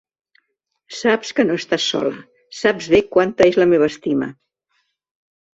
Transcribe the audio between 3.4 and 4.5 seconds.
és la meva estima.